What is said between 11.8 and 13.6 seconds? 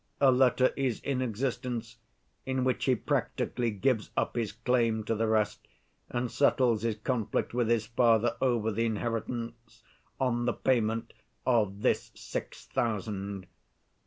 this six thousand.